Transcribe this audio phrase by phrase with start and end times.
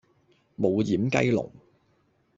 [0.57, 1.51] 冇厴雞籠